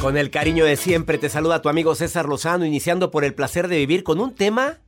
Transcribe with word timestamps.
Con 0.00 0.16
el 0.16 0.30
cariño 0.30 0.64
de 0.64 0.76
siempre 0.76 1.18
te 1.18 1.28
saluda 1.28 1.60
tu 1.60 1.68
amigo 1.68 1.94
César 1.94 2.26
Lozano, 2.28 2.64
iniciando 2.64 3.10
por 3.10 3.24
el 3.24 3.34
placer 3.34 3.66
de 3.68 3.78
vivir 3.78 4.04
con 4.04 4.20
un 4.20 4.32
tema. 4.34 4.78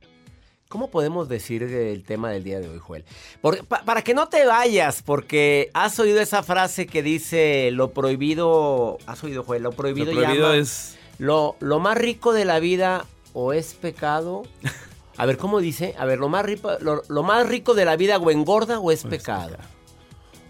¿Cómo 0.69 0.89
podemos 0.89 1.27
decir 1.27 1.63
el 1.63 2.03
tema 2.03 2.29
del 2.31 2.45
día 2.45 2.61
de 2.61 2.69
hoy, 2.69 2.79
Joel? 2.79 3.03
Por- 3.41 3.65
pa- 3.65 3.83
para 3.83 4.03
que 4.03 4.13
no 4.13 4.29
te 4.29 4.45
vayas, 4.45 5.01
porque 5.03 5.69
has 5.73 5.99
oído 5.99 6.21
esa 6.21 6.43
frase 6.43 6.87
que 6.87 7.03
dice 7.03 7.71
lo 7.73 7.91
prohibido. 7.91 8.97
¿Has 9.05 9.21
oído, 9.25 9.43
Joel? 9.43 9.63
Lo 9.63 9.71
prohibido, 9.73 10.13
Lo 10.13 10.21
prohibido 10.21 10.47
llama- 10.47 10.57
es- 10.57 10.97
Lo, 11.17 11.57
lo 11.59 11.79
más 11.79 11.97
rico 11.97 12.31
de 12.31 12.45
la 12.45 12.59
vida 12.59 13.05
o 13.33 13.51
es 13.51 13.73
pecado. 13.73 14.43
A 15.17 15.25
ver, 15.25 15.35
¿cómo 15.37 15.59
dice? 15.59 15.93
A 15.99 16.05
ver, 16.05 16.19
lo 16.19 16.29
más 16.29 16.45
rico, 16.45 16.71
lo, 16.79 17.03
lo 17.09 17.21
más 17.23 17.45
rico 17.49 17.73
de 17.73 17.83
la 17.83 17.97
vida 17.97 18.17
o 18.17 18.31
engorda 18.31 18.79
o 18.79 18.91
es 18.93 19.03
pecado. 19.03 19.57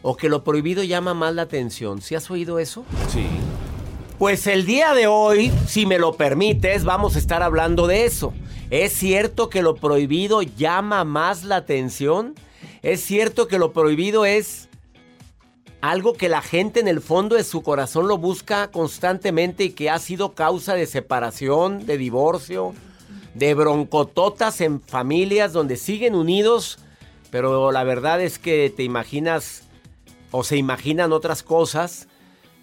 O 0.04 0.16
que 0.16 0.30
lo 0.30 0.44
prohibido 0.44 0.84
llama 0.84 1.16
más 1.16 1.34
la 1.34 1.42
atención. 1.42 2.00
¿Sí 2.02 2.14
has 2.14 2.30
oído 2.30 2.60
eso? 2.60 2.86
Sí. 3.12 3.26
Pues 4.22 4.46
el 4.46 4.68
día 4.68 4.94
de 4.94 5.08
hoy, 5.08 5.52
si 5.66 5.88
me 5.88 5.98
lo 5.98 6.14
permites, 6.14 6.84
vamos 6.84 7.16
a 7.16 7.18
estar 7.18 7.42
hablando 7.42 7.88
de 7.88 8.06
eso. 8.06 8.36
¿Es 8.70 8.94
cierto 8.94 9.50
que 9.50 9.64
lo 9.64 9.74
prohibido 9.74 10.44
llama 10.44 11.04
más 11.06 11.44
la 11.44 11.56
atención? 11.56 12.36
¿Es 12.84 13.02
cierto 13.02 13.48
que 13.48 13.58
lo 13.58 13.74
prohibido 13.74 14.26
es 14.26 14.70
algo 15.82 16.14
que 16.14 16.30
la 16.30 16.44
gente 16.44 16.80
en 16.80 16.88
el 16.88 17.02
fondo 17.02 17.36
de 17.36 17.44
su 17.44 17.64
corazón 17.64 18.08
lo 18.08 18.20
busca 18.20 18.70
constantemente 18.70 19.64
y 19.64 19.70
que 19.72 19.90
ha 19.90 19.98
sido 19.98 20.36
causa 20.36 20.76
de 20.76 20.86
separación, 20.86 21.88
de 21.88 21.98
divorcio, 21.98 22.76
de 23.34 23.56
broncototas 23.56 24.62
en 24.62 24.82
familias 24.82 25.52
donde 25.52 25.78
siguen 25.78 26.14
unidos, 26.14 26.78
pero 27.32 27.72
la 27.72 27.84
verdad 27.84 28.22
es 28.22 28.38
que 28.38 28.70
te 28.70 28.84
imaginas 28.84 29.64
o 30.30 30.44
se 30.44 30.58
imaginan 30.58 31.12
otras 31.12 31.42
cosas 31.42 32.08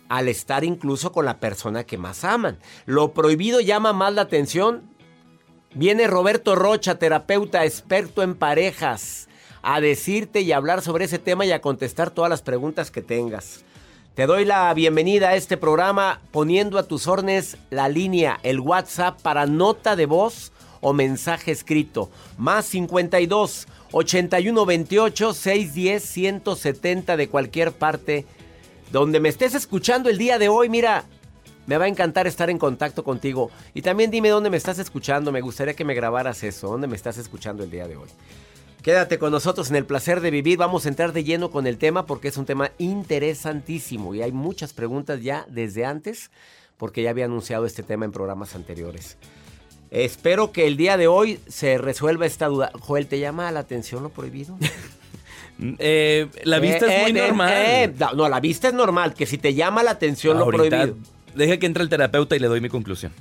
al 0.08 0.28
estar 0.28 0.64
incluso 0.64 1.12
con 1.12 1.24
la 1.24 1.38
persona 1.38 1.84
que 1.84 1.98
más 1.98 2.24
aman. 2.24 2.58
Lo 2.86 3.12
prohibido 3.12 3.60
llama 3.60 3.92
más 3.92 4.14
la 4.14 4.22
atención. 4.22 4.82
Viene 5.74 6.06
Roberto 6.06 6.54
Rocha, 6.54 6.98
terapeuta 6.98 7.64
experto 7.64 8.22
en 8.22 8.34
parejas, 8.34 9.28
a 9.62 9.80
decirte 9.80 10.40
y 10.40 10.52
hablar 10.52 10.82
sobre 10.82 11.04
ese 11.04 11.18
tema 11.18 11.44
y 11.44 11.52
a 11.52 11.60
contestar 11.60 12.10
todas 12.10 12.30
las 12.30 12.42
preguntas 12.42 12.90
que 12.90 13.02
tengas. 13.02 13.64
Te 14.14 14.26
doy 14.26 14.44
la 14.44 14.74
bienvenida 14.74 15.28
a 15.28 15.36
este 15.36 15.56
programa 15.56 16.20
poniendo 16.32 16.78
a 16.78 16.82
tus 16.82 17.06
órdenes 17.06 17.56
la 17.70 17.88
línea, 17.88 18.40
el 18.42 18.58
WhatsApp 18.58 19.20
para 19.22 19.46
nota 19.46 19.94
de 19.94 20.06
voz 20.06 20.50
o 20.80 20.92
mensaje 20.92 21.52
escrito. 21.52 22.10
Más 22.36 22.66
52 22.66 23.68
81 23.92 24.66
28 24.66 25.34
610 25.34 26.02
170 26.02 27.16
de 27.16 27.28
cualquier 27.28 27.72
parte 27.72 28.26
donde 28.92 29.20
me 29.20 29.28
estés 29.28 29.54
escuchando 29.54 30.08
el 30.08 30.18
día 30.18 30.38
de 30.38 30.48
hoy, 30.48 30.68
mira, 30.68 31.04
me 31.66 31.76
va 31.76 31.84
a 31.84 31.88
encantar 31.88 32.26
estar 32.26 32.48
en 32.48 32.58
contacto 32.58 33.04
contigo. 33.04 33.50
Y 33.74 33.82
también 33.82 34.10
dime 34.10 34.30
dónde 34.30 34.50
me 34.50 34.56
estás 34.56 34.78
escuchando, 34.78 35.32
me 35.32 35.42
gustaría 35.42 35.74
que 35.74 35.84
me 35.84 35.94
grabaras 35.94 36.42
eso, 36.42 36.68
dónde 36.68 36.86
me 36.86 36.96
estás 36.96 37.18
escuchando 37.18 37.62
el 37.62 37.70
día 37.70 37.86
de 37.86 37.96
hoy. 37.96 38.08
Quédate 38.82 39.18
con 39.18 39.32
nosotros 39.32 39.68
en 39.70 39.76
el 39.76 39.84
placer 39.84 40.20
de 40.20 40.30
vivir, 40.30 40.56
vamos 40.56 40.86
a 40.86 40.88
entrar 40.88 41.12
de 41.12 41.24
lleno 41.24 41.50
con 41.50 41.66
el 41.66 41.76
tema 41.76 42.06
porque 42.06 42.28
es 42.28 42.36
un 42.38 42.46
tema 42.46 42.70
interesantísimo 42.78 44.14
y 44.14 44.22
hay 44.22 44.32
muchas 44.32 44.72
preguntas 44.72 45.20
ya 45.20 45.44
desde 45.50 45.84
antes 45.84 46.30
porque 46.78 47.02
ya 47.02 47.10
había 47.10 47.26
anunciado 47.26 47.66
este 47.66 47.82
tema 47.82 48.06
en 48.06 48.12
programas 48.12 48.54
anteriores. 48.54 49.18
Espero 49.90 50.52
que 50.52 50.66
el 50.66 50.76
día 50.76 50.96
de 50.96 51.08
hoy 51.08 51.40
se 51.48 51.76
resuelva 51.76 52.24
esta 52.24 52.46
duda. 52.46 52.70
Joel, 52.80 53.08
¿te 53.08 53.18
llama 53.18 53.50
la 53.50 53.60
atención 53.60 54.02
lo 54.02 54.10
prohibido? 54.10 54.56
Eh, 55.60 56.26
la 56.44 56.58
vista 56.60 56.86
Eh, 56.86 56.96
es 56.96 57.02
muy 57.02 57.20
eh, 57.20 57.26
normal. 57.26 57.52
eh, 57.54 57.94
no, 58.16 58.28
la 58.28 58.40
vista 58.40 58.68
es 58.68 58.74
normal, 58.74 59.14
que 59.14 59.26
si 59.26 59.38
te 59.38 59.54
llama 59.54 59.82
la 59.82 59.92
atención 59.92 60.38
lo 60.38 60.46
prohibido. 60.46 60.96
Deja 61.34 61.56
que 61.58 61.66
entre 61.66 61.82
el 61.82 61.88
terapeuta 61.88 62.36
y 62.36 62.38
le 62.38 62.46
doy 62.48 62.60
mi 62.60 62.68
conclusión. 62.68 63.12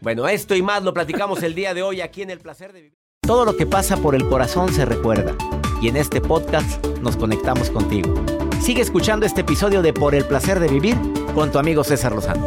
Bueno, 0.00 0.26
esto 0.28 0.54
y 0.54 0.62
más 0.62 0.82
lo 0.82 0.94
platicamos 0.94 1.42
el 1.42 1.54
día 1.54 1.74
de 1.74 1.82
hoy 1.82 2.00
aquí 2.00 2.22
en 2.22 2.30
El 2.30 2.38
Placer 2.40 2.72
de 2.72 2.80
Vivir. 2.82 2.98
Todo 3.20 3.44
lo 3.44 3.56
que 3.56 3.66
pasa 3.66 3.96
por 3.98 4.14
el 4.14 4.26
corazón 4.28 4.72
se 4.72 4.84
recuerda. 4.84 5.36
Y 5.82 5.88
en 5.88 5.96
este 5.96 6.20
podcast 6.20 6.84
nos 7.02 7.16
conectamos 7.16 7.70
contigo. 7.70 8.14
Sigue 8.62 8.82
escuchando 8.82 9.26
este 9.26 9.42
episodio 9.42 9.82
de 9.82 9.92
Por 9.92 10.14
el 10.14 10.24
Placer 10.24 10.58
de 10.60 10.68
Vivir 10.68 10.96
con 11.34 11.50
tu 11.52 11.58
amigo 11.58 11.84
César 11.84 12.12
Lozano. 12.12 12.46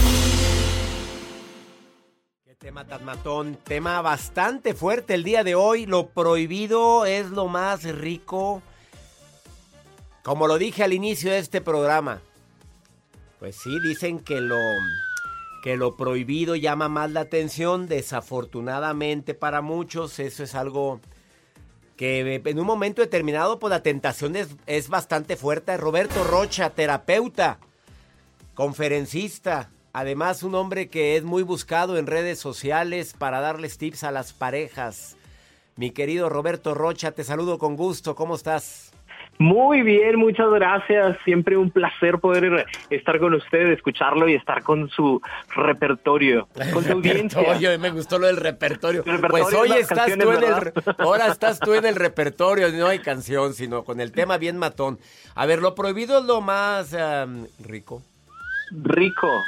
Qué 2.81 2.85
tema 2.85 2.97
tan 2.97 3.05
matón, 3.05 3.57
tema 3.63 4.01
bastante 4.01 4.73
fuerte 4.73 5.13
el 5.13 5.23
día 5.23 5.43
de 5.43 5.53
hoy. 5.53 5.85
Lo 5.85 6.07
prohibido 6.07 7.05
es 7.05 7.29
lo 7.29 7.47
más 7.47 7.83
rico. 7.83 8.63
Como 10.23 10.47
lo 10.47 10.57
dije 10.57 10.83
al 10.83 10.91
inicio 10.91 11.29
de 11.29 11.37
este 11.37 11.61
programa. 11.61 12.21
Pues 13.37 13.55
sí, 13.55 13.79
dicen 13.81 14.17
que 14.17 14.41
lo 14.41 14.57
que 15.61 15.77
lo 15.77 15.95
prohibido 15.95 16.55
llama 16.55 16.89
más 16.89 17.11
la 17.11 17.19
atención. 17.19 17.87
Desafortunadamente 17.87 19.35
para 19.35 19.61
muchos 19.61 20.17
eso 20.17 20.43
es 20.43 20.55
algo 20.55 21.01
que 21.97 22.41
en 22.43 22.59
un 22.59 22.65
momento 22.65 23.03
determinado 23.03 23.59
pues 23.59 23.69
la 23.69 23.83
tentación 23.83 24.35
es, 24.35 24.55
es 24.65 24.89
bastante 24.89 25.35
fuerte. 25.35 25.77
Roberto 25.77 26.23
Rocha, 26.23 26.71
terapeuta, 26.71 27.59
conferencista, 28.55 29.69
además 29.93 30.43
un 30.43 30.55
hombre 30.55 30.89
que 30.89 31.17
es 31.17 31.23
muy 31.23 31.43
buscado 31.43 31.97
en 31.97 32.07
redes 32.07 32.39
sociales 32.39 33.15
para 33.17 33.41
darles 33.41 33.77
tips 33.77 34.03
a 34.03 34.11
las 34.11 34.33
parejas. 34.33 35.17
Mi 35.75 35.91
querido 35.91 36.29
Roberto 36.29 36.73
Rocha, 36.73 37.11
te 37.11 37.23
saludo 37.23 37.57
con 37.57 37.75
gusto, 37.75 38.15
¿cómo 38.15 38.35
estás? 38.35 38.91
Muy 39.41 39.81
bien, 39.81 40.17
muchas 40.17 40.51
gracias. 40.51 41.17
Siempre 41.25 41.57
un 41.57 41.71
placer 41.71 42.19
poder 42.19 42.67
estar 42.91 43.19
con 43.19 43.33
ustedes, 43.33 43.77
escucharlo 43.77 44.29
y 44.29 44.35
estar 44.35 44.61
con 44.61 44.87
su 44.89 45.19
repertorio, 45.55 46.47
con 46.73 46.83
su 46.83 46.91
audiencia. 46.91 47.77
me 47.79 47.89
gustó 47.89 48.19
lo 48.19 48.27
del 48.27 48.37
repertorio. 48.37 49.03
pues 49.03 49.51
hoy 49.53 49.71
estás 49.71 50.15
tú 50.15 50.31
en 50.31 50.43
el, 50.43 50.73
ahora 50.99 51.27
estás 51.27 51.59
tú 51.59 51.73
en 51.73 51.85
el 51.85 51.95
repertorio, 51.95 52.69
no 52.71 52.85
hay 52.85 52.99
canción, 52.99 53.53
sino 53.55 53.83
con 53.83 53.99
el 53.99 54.11
tema 54.11 54.37
bien 54.37 54.57
matón. 54.57 54.99
A 55.33 55.47
ver, 55.47 55.59
lo 55.59 55.73
prohibido 55.73 56.19
es 56.19 56.25
lo 56.25 56.41
más 56.41 56.95
rico. 57.59 58.03
Rico. 58.71 59.43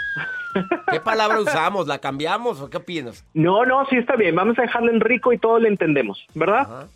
¿Qué 0.92 1.00
palabra 1.00 1.40
usamos? 1.40 1.88
¿La 1.88 2.00
cambiamos 2.00 2.62
o 2.62 2.70
qué 2.70 2.78
opinas? 2.78 3.26
No, 3.34 3.66
no, 3.66 3.86
sí 3.88 3.98
está 3.98 4.16
bien. 4.16 4.36
Vamos 4.36 4.58
a 4.60 4.64
dejarlo 4.64 4.92
en 4.92 5.00
rico 5.00 5.34
y 5.34 5.38
todo 5.38 5.60
lo 5.60 5.68
entendemos, 5.68 6.26
¿verdad? 6.36 6.88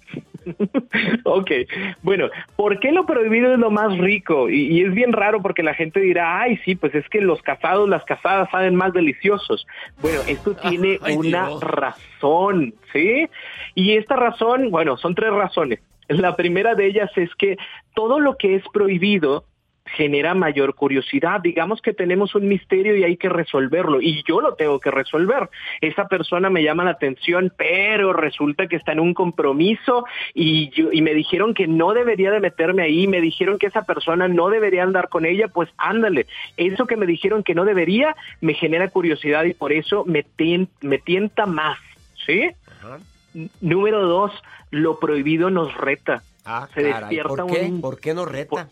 ok, 1.24 1.52
bueno, 2.04 2.30
¿por 2.56 2.80
qué 2.80 2.92
lo 2.92 3.06
prohibido 3.06 3.54
es 3.54 3.60
lo 3.60 3.70
más 3.70 3.98
rico? 3.98 4.50
Y, 4.50 4.82
es 4.82 4.94
bien 4.94 5.12
raro 5.12 5.42
porque 5.42 5.64
la 5.64 5.74
gente 5.74 6.00
dirá, 6.00 6.42
ay, 6.42 6.58
sí, 6.64 6.76
pues 6.76 6.94
es 6.96 7.08
que 7.10 7.22
los 7.22 7.42
casados, 7.42 7.90
las 7.90 8.04
casadas 8.06 8.50
saben 8.52 8.76
más 8.76 8.94
deliciosos. 8.94 9.66
Bueno, 10.02 10.20
esto 10.28 10.56
tiene 10.70 11.00
una 11.16 11.50
razón, 11.60 12.74
¿sí? 12.94 13.28
Y 13.76 13.98
esta 13.98 14.16
razón, 14.16 14.72
bueno, 14.72 14.98
son 14.98 15.16
tres 15.16 15.32
razones. 15.32 15.80
La 16.08 16.36
primera 16.36 16.74
de 16.76 16.88
ellas 16.88 17.12
es 17.16 17.34
que 17.36 17.58
todo 17.94 18.20
lo 18.20 18.38
que 18.38 18.56
es 18.56 18.64
prohibido 18.72 19.44
genera 19.96 20.34
mayor 20.34 20.76
curiosidad. 20.76 21.42
Digamos 21.42 21.82
que 21.82 21.94
tenemos 21.94 22.36
un 22.36 22.48
misterio 22.48 22.96
y 22.96 23.04
hay 23.04 23.18
que 23.18 23.30
resolverlo 23.30 24.02
y 24.02 24.24
yo 24.28 24.42
lo 24.42 24.56
tengo 24.56 24.80
que 24.80 24.92
resolver. 24.92 25.50
Esa 25.82 26.08
persona 26.08 26.50
me 26.50 26.64
llama 26.64 26.84
la 26.84 26.92
atención, 26.92 27.52
pero 27.56 28.14
resulta 28.14 28.68
que 28.68 28.76
está 28.76 28.92
en 28.92 29.00
un 29.00 29.14
compromiso 29.14 30.06
y, 30.34 30.72
y 30.92 31.02
me 31.02 31.14
dijeron 31.14 31.54
que 31.54 31.68
no 31.68 31.94
debería 31.94 32.32
de 32.32 32.40
meterme 32.40 32.84
ahí, 32.84 33.08
me 33.08 33.22
dijeron 33.22 33.58
que 33.58 33.68
esa 33.68 33.84
persona 33.84 34.28
no 34.28 34.50
debería 34.50 34.84
andar 34.84 35.10
con 35.10 35.26
ella, 35.26 35.48
pues 35.48 35.70
ándale. 35.78 36.28
Eso 36.58 36.86
que 36.86 36.98
me 36.98 37.06
dijeron 37.06 37.44
que 37.44 37.56
no 37.56 37.66
debería 37.66 38.16
me 38.42 38.54
genera 38.54 38.90
curiosidad 38.90 39.46
y 39.46 39.54
por 39.54 39.72
eso 39.72 40.06
me, 40.06 40.26
me 40.82 40.98
tienta 40.98 41.46
más, 41.46 41.78
¿sí? 42.26 42.50
Número 43.62 44.06
dos, 44.08 44.32
lo 44.72 45.00
prohibido 45.00 45.50
nos 45.50 45.74
reta. 45.76 46.24
Ah, 46.46 46.68
se 46.74 46.84
despierta 46.84 47.28
¿Por 47.28 47.52
qué? 47.52 47.72
¿Por 47.82 48.00
qué 48.00 48.14
nos 48.14 48.32
reta? 48.32 48.70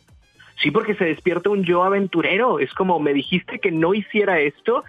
Sí, 0.62 0.72
porque 0.72 0.96
se 0.96 1.06
despierta 1.06 1.50
un 1.50 1.64
yo 1.64 1.84
aventurero. 1.84 2.60
Es 2.60 2.74
como, 2.74 3.00
me 3.00 3.14
dijiste 3.14 3.60
que 3.60 3.72
no 3.72 3.94
hiciera 3.94 4.40
esto, 4.40 4.84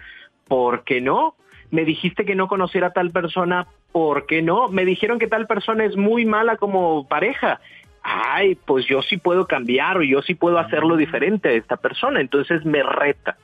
¿por 0.47 0.83
qué 0.83 1.01
no? 1.01 1.35
Me 1.71 1.83
dijiste 1.83 2.25
que 2.25 2.35
no 2.35 2.47
conociera 2.47 2.87
a 2.87 2.93
tal 2.93 3.11
persona, 3.11 3.67
¿por 3.91 4.25
qué 4.25 4.41
no? 4.41 4.69
Me 4.69 4.85
dijeron 4.85 5.19
que 5.19 5.27
tal 5.27 5.47
persona 5.47 5.83
es 5.83 5.97
muy 5.97 6.25
mala 6.25 6.55
como 6.55 7.07
pareja. 7.07 7.59
Ay, 8.01 8.55
pues 8.55 8.85
yo 8.85 9.01
sí 9.01 9.17
puedo 9.17 9.47
cambiar 9.47 9.97
o 9.97 10.03
yo 10.03 10.21
sí 10.21 10.33
puedo 10.33 10.59
hacerlo 10.59 10.95
diferente 10.95 11.49
a 11.49 11.53
esta 11.53 11.75
persona. 11.75 12.21
Entonces 12.21 12.65
me 12.65 12.83
reta. 12.83 13.37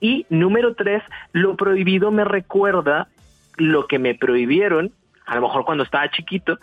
Y 0.00 0.26
número 0.28 0.74
tres, 0.74 1.02
lo 1.32 1.56
prohibido 1.56 2.10
me 2.10 2.24
recuerda 2.24 3.08
lo 3.56 3.86
que 3.86 3.98
me 3.98 4.14
prohibieron, 4.14 4.90
a 5.26 5.36
lo 5.36 5.42
mejor 5.42 5.64
cuando 5.64 5.84
estaba 5.84 6.10
chiquito, 6.10 6.58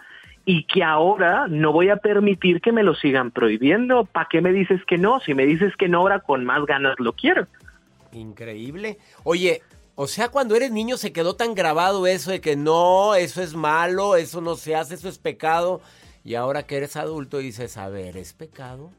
y 0.46 0.64
que 0.66 0.84
ahora 0.84 1.48
no 1.48 1.72
voy 1.72 1.90
a 1.90 1.98
permitir 1.98 2.62
que 2.62 2.72
me 2.72 2.84
lo 2.84 2.96
sigan 2.96 3.32
prohibiendo. 3.32 4.06
¿Para 4.06 4.28
qué 4.30 4.42
me 4.42 4.52
dices 4.52 4.82
que 4.86 4.98
no? 4.98 5.20
Si 5.20 5.34
me 5.34 5.46
dices 5.46 5.74
que 5.78 5.88
no, 5.88 6.00
ahora 6.00 6.20
con 6.20 6.46
más 6.46 6.66
ganas 6.66 6.96
lo 7.00 7.14
quiero. 7.14 7.48
Increíble. 8.12 8.98
Oye, 9.24 9.62
o 9.96 10.08
sea, 10.08 10.30
cuando 10.30 10.56
eres 10.56 10.72
niño 10.72 10.98
se 10.98 11.14
quedó 11.14 11.36
tan 11.36 11.54
grabado 11.54 12.08
eso 12.08 12.32
de 12.32 12.42
que 12.42 12.56
no, 12.56 13.16
eso 13.16 13.42
es 13.42 13.54
malo, 13.54 14.16
eso 14.16 14.42
no 14.42 14.56
se 14.56 14.76
hace, 14.76 14.96
eso 14.96 15.10
es 15.10 15.20
pecado. 15.20 15.82
Y 16.24 16.36
ahora 16.36 16.64
que 16.64 16.78
eres 16.78 16.96
adulto 16.96 17.38
dices, 17.38 17.78
a 17.78 17.90
ver, 17.90 18.18
¿es 18.18 18.34
pecado? 18.34 18.92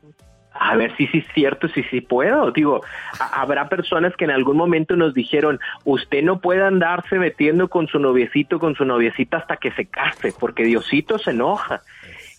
A 0.54 0.76
ver 0.76 0.94
si 0.96 1.06
sí 1.08 1.18
es 1.18 1.26
cierto, 1.34 1.68
si 1.68 1.82
sí 1.84 2.00
puedo. 2.00 2.50
Digo, 2.50 2.82
habrá 3.18 3.68
personas 3.68 4.14
que 4.16 4.24
en 4.24 4.30
algún 4.30 4.56
momento 4.56 4.96
nos 4.96 5.14
dijeron, 5.14 5.60
usted 5.84 6.22
no 6.22 6.40
puede 6.40 6.62
andarse 6.64 7.18
metiendo 7.18 7.68
con 7.68 7.86
su 7.88 7.98
noviecito, 7.98 8.58
con 8.58 8.74
su 8.74 8.84
noviecita 8.84 9.38
hasta 9.38 9.56
que 9.56 9.72
se 9.72 9.86
case, 9.86 10.32
porque 10.38 10.64
Diosito 10.64 11.18
se 11.18 11.30
enoja. 11.30 11.82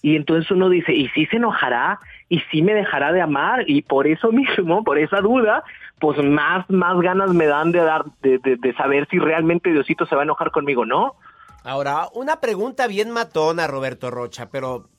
Y 0.01 0.15
entonces 0.15 0.51
uno 0.51 0.69
dice, 0.69 0.93
¿y 0.93 1.07
si 1.09 1.25
se 1.27 1.37
enojará? 1.37 1.99
¿Y 2.27 2.41
si 2.51 2.61
me 2.61 2.73
dejará 2.73 3.13
de 3.13 3.21
amar? 3.21 3.63
Y 3.67 3.83
por 3.83 4.05
eso 4.05 4.31
mismo, 4.31 4.83
por 4.83 4.97
esa 4.97 5.21
duda, 5.21 5.63
pues 5.99 6.21
más, 6.23 6.69
más 6.69 6.99
ganas 6.99 7.33
me 7.33 7.45
dan 7.45 7.71
de 7.71 7.79
dar, 7.79 8.03
de, 8.21 8.37
de 8.39 8.73
saber 8.75 9.07
si 9.09 9.17
realmente 9.19 9.71
Diosito 9.71 10.05
se 10.05 10.15
va 10.15 10.21
a 10.21 10.25
enojar 10.25 10.51
conmigo, 10.51 10.85
¿no? 10.85 11.15
Ahora, 11.63 12.07
una 12.13 12.41
pregunta 12.41 12.87
bien 12.87 13.11
matona, 13.11 13.67
Roberto 13.67 14.11
Rocha, 14.11 14.49
pero 14.51 14.89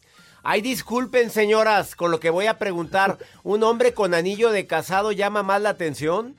Ay, 0.46 0.60
disculpen, 0.60 1.30
señoras, 1.30 1.96
con 1.96 2.10
lo 2.10 2.20
que 2.20 2.28
voy 2.28 2.48
a 2.48 2.58
preguntar. 2.58 3.16
¿Un 3.44 3.62
hombre 3.62 3.94
con 3.94 4.12
anillo 4.12 4.50
de 4.50 4.66
casado 4.66 5.10
llama 5.10 5.42
más 5.42 5.62
la 5.62 5.70
atención? 5.70 6.36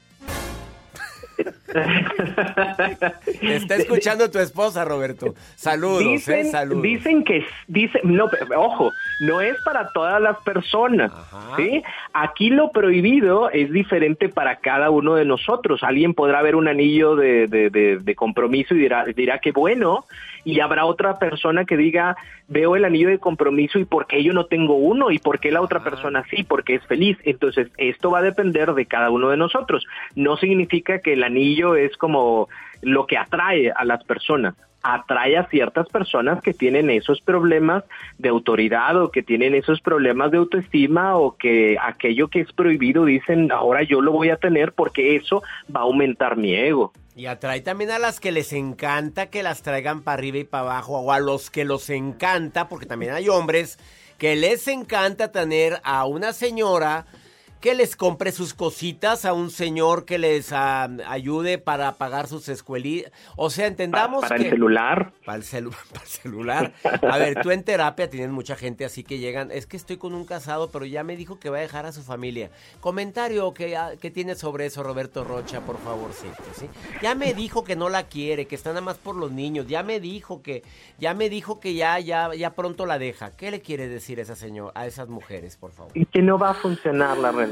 Te 3.39 3.55
está 3.55 3.75
escuchando 3.75 4.31
tu 4.31 4.39
esposa, 4.39 4.85
Roberto. 4.85 5.35
Saludos, 5.55 6.01
¿eh? 6.01 6.09
dicen, 6.09 6.51
Saludos. 6.51 6.83
Dicen 6.83 7.23
que, 7.23 7.45
dicen, 7.67 8.01
no, 8.03 8.29
ojo, 8.55 8.91
no 9.19 9.41
es 9.41 9.55
para 9.63 9.89
todas 9.93 10.21
las 10.21 10.37
personas, 10.43 11.11
¿sí? 11.57 11.83
Aquí 12.13 12.49
lo 12.49 12.71
prohibido 12.71 13.49
es 13.49 13.71
diferente 13.71 14.29
para 14.29 14.57
cada 14.57 14.89
uno 14.89 15.15
de 15.15 15.25
nosotros. 15.25 15.83
Alguien 15.83 16.13
podrá 16.13 16.41
ver 16.41 16.55
un 16.55 16.67
anillo 16.67 17.15
de, 17.15 17.47
de 17.47 18.15
compromiso 18.15 18.75
y 18.75 18.79
dirá, 18.79 19.05
dirá 19.05 19.39
que 19.39 19.51
bueno, 19.51 20.05
y 20.45 20.59
habrá 20.59 20.85
otra 20.85 21.17
persona 21.17 21.65
que 21.65 21.75
diga, 21.75 22.15
veo 22.47 22.75
el 22.75 22.85
anillo 22.85 23.09
de 23.09 23.17
compromiso 23.17 23.79
y 23.79 23.85
por 23.85 24.05
qué 24.05 24.23
yo 24.23 24.31
no 24.31 24.45
tengo 24.45 24.75
uno 24.75 25.09
y 25.09 25.17
por 25.17 25.39
qué 25.39 25.51
la 25.51 25.61
otra 25.61 25.83
persona 25.83 26.23
sí, 26.29 26.43
porque 26.43 26.75
es 26.75 26.85
feliz. 26.85 27.17
Entonces, 27.23 27.69
esto 27.77 28.11
va 28.11 28.19
a 28.19 28.21
depender 28.21 28.73
de 28.73 28.85
cada 28.85 29.09
uno 29.09 29.29
de 29.29 29.37
nosotros. 29.37 29.85
No 30.15 30.37
significa 30.37 30.99
que 30.99 31.13
el 31.13 31.23
anillo 31.25 31.75
es 31.75 31.97
como 31.97 32.47
lo 32.81 33.05
que 33.07 33.17
atrae 33.17 33.71
a 33.71 33.83
las 33.83 34.03
personas 34.03 34.55
atrae 34.85 35.35
a 35.35 35.47
ciertas 35.47 35.89
personas 35.89 36.43
que 36.43 36.53
tienen 36.53 36.91
esos 36.91 37.19
problemas 37.19 37.83
de 38.19 38.29
autoridad 38.29 39.01
o 39.01 39.09
que 39.09 39.23
tienen 39.23 39.55
esos 39.55 39.81
problemas 39.81 40.29
de 40.29 40.37
autoestima 40.37 41.17
o 41.17 41.35
que 41.35 41.75
aquello 41.81 42.27
que 42.27 42.41
es 42.41 42.53
prohibido 42.53 43.03
dicen 43.05 43.51
ahora 43.51 43.81
yo 43.81 43.99
lo 43.99 44.11
voy 44.11 44.29
a 44.29 44.37
tener 44.37 44.73
porque 44.73 45.15
eso 45.15 45.41
va 45.75 45.79
a 45.79 45.83
aumentar 45.83 46.37
mi 46.37 46.53
ego. 46.53 46.93
Y 47.15 47.25
atrae 47.25 47.61
también 47.61 47.89
a 47.91 47.97
las 47.97 48.19
que 48.19 48.31
les 48.31 48.53
encanta 48.53 49.31
que 49.31 49.41
las 49.41 49.63
traigan 49.63 50.03
para 50.03 50.19
arriba 50.19 50.37
y 50.37 50.43
para 50.43 50.65
abajo, 50.65 50.99
o 50.99 51.11
a 51.11 51.19
los 51.19 51.49
que 51.49 51.65
los 51.65 51.89
encanta, 51.89 52.69
porque 52.69 52.85
también 52.85 53.13
hay 53.13 53.27
hombres 53.27 53.79
que 54.19 54.35
les 54.35 54.67
encanta 54.67 55.31
tener 55.31 55.79
a 55.83 56.05
una 56.05 56.31
señora 56.31 57.05
que 57.59 57.73
les 57.73 57.95
compre 57.95 58.31
sus 58.31 58.53
cositas 58.53 59.25
a 59.25 59.33
un 59.33 59.49
señor 59.49 60.05
que 60.05 60.17
les 60.17 60.51
ah, 60.51 60.89
ayude 61.07 61.57
para 61.57 61.93
pagar 61.93 62.27
sus 62.27 62.47
escuelitas. 62.49 63.11
O 63.35 63.49
sea, 63.49 63.67
entendamos 63.67 64.21
para, 64.21 64.35
el 64.35 64.49
celular. 64.49 65.13
Para 65.25 65.37
el, 65.39 65.43
para 65.91 66.03
el 66.03 66.07
celular. 66.07 66.73
A 66.83 67.17
ver, 67.17 67.41
tú 67.41 67.51
en 67.51 67.63
terapia 67.63 68.09
tienes 68.09 68.29
mucha 68.29 68.55
gente 68.55 68.85
así 68.85 69.03
que 69.03 69.17
llegan. 69.17 69.51
Es 69.51 69.65
que 69.65 69.77
estoy 69.77 69.97
con 69.97 70.13
un 70.13 70.25
casado, 70.25 70.69
pero 70.69 70.85
ya 70.85 71.03
me 71.03 71.15
dijo 71.15 71.39
que 71.39 71.49
va 71.49 71.57
a 71.57 71.61
dejar 71.61 71.85
a 71.85 71.91
su 71.91 72.03
familia. 72.03 72.49
Comentario 72.81 73.53
que, 73.53 73.75
ah, 73.77 73.91
que 73.99 74.11
tiene 74.11 74.35
sobre 74.35 74.67
eso 74.67 74.83
Roberto 74.83 75.23
Rocha, 75.23 75.61
por 75.61 75.79
favor, 75.79 76.11
¿sí? 76.13 76.27
Ya 77.01 77.15
me 77.15 77.33
dijo 77.33 77.63
que 77.63 77.75
no 77.75 77.89
la 77.89 78.03
quiere, 78.03 78.45
que 78.45 78.55
está 78.55 78.69
nada 78.69 78.81
más 78.81 78.97
por 78.97 79.15
los 79.15 79.31
niños. 79.31 79.67
Ya 79.67 79.83
me 79.83 79.99
dijo 79.99 80.41
que, 80.41 80.63
ya 80.99 81.13
me 81.13 81.29
dijo 81.29 81.59
que 81.59 81.73
ya, 81.73 81.99
ya, 81.99 82.33
ya 82.35 82.51
pronto 82.51 82.85
la 82.85 82.99
deja. 82.99 83.31
¿Qué 83.31 83.51
le 83.51 83.61
quiere 83.61 83.87
decir 83.87 84.19
esa 84.19 84.35
señora, 84.35 84.71
a 84.75 84.85
esas 84.85 85.09
mujeres, 85.09 85.57
por 85.57 85.71
favor? 85.71 85.91
Y 85.95 86.05
que 86.05 86.21
no 86.21 86.37
va 86.37 86.51
a 86.51 86.53
funcionar 86.53 87.17
la 87.17 87.31
relación 87.31 87.44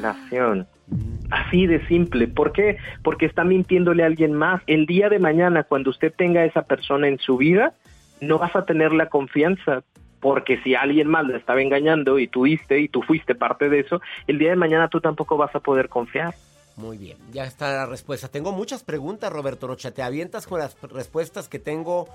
Así 1.31 1.65
de 1.65 1.85
simple. 1.87 2.27
¿Por 2.27 2.51
qué? 2.51 2.77
Porque 3.03 3.25
está 3.25 3.43
mintiéndole 3.43 4.03
a 4.03 4.07
alguien 4.07 4.33
más. 4.33 4.61
El 4.67 4.85
día 4.85 5.09
de 5.09 5.19
mañana, 5.19 5.63
cuando 5.63 5.89
usted 5.89 6.13
tenga 6.15 6.41
a 6.41 6.45
esa 6.45 6.63
persona 6.63 7.07
en 7.07 7.19
su 7.19 7.37
vida, 7.37 7.73
no 8.21 8.37
vas 8.37 8.55
a 8.55 8.65
tener 8.65 8.91
la 8.91 9.09
confianza. 9.09 9.83
Porque 10.19 10.61
si 10.63 10.75
alguien 10.75 11.07
más 11.07 11.25
le 11.25 11.37
estaba 11.37 11.61
engañando 11.61 12.17
y 12.17 12.27
tú 12.27 12.45
diste 12.45 12.79
y 12.79 12.87
tú 12.87 13.01
fuiste 13.01 13.35
parte 13.35 13.67
de 13.67 13.81
eso, 13.81 14.01
el 14.27 14.39
día 14.39 14.51
de 14.51 14.55
mañana 14.55 14.87
tú 14.87 15.01
tampoco 15.01 15.35
vas 15.35 15.53
a 15.55 15.59
poder 15.59 15.89
confiar. 15.89 16.33
Muy 16.75 16.97
bien, 16.97 17.17
ya 17.31 17.43
está 17.43 17.71
la 17.71 17.85
respuesta. 17.85 18.29
Tengo 18.29 18.51
muchas 18.51 18.83
preguntas, 18.83 19.31
Roberto 19.31 19.67
Rocha. 19.67 19.91
Te 19.91 20.01
avientas 20.01 20.47
con 20.47 20.59
las 20.59 20.81
respuestas 20.81 21.49
que 21.49 21.59
tengo 21.59 22.07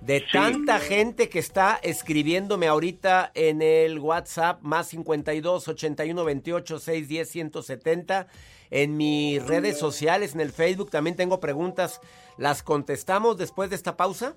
de 0.00 0.20
tanta 0.32 0.78
gente 0.78 1.28
que 1.28 1.38
está 1.38 1.78
escribiéndome 1.82 2.68
ahorita 2.68 3.32
en 3.34 3.62
el 3.62 3.98
WhatsApp 3.98 4.62
más 4.62 4.88
52 4.88 5.68
81 5.68 6.24
28 6.24 6.78
610 6.78 7.28
170. 7.28 8.26
En 8.70 8.96
mis 8.96 9.44
redes 9.46 9.78
sociales, 9.78 10.34
en 10.34 10.40
el 10.40 10.50
Facebook 10.50 10.90
también 10.90 11.16
tengo 11.16 11.40
preguntas. 11.40 12.00
¿Las 12.36 12.62
contestamos 12.62 13.38
después 13.38 13.70
de 13.70 13.76
esta 13.76 13.96
pausa? 13.96 14.34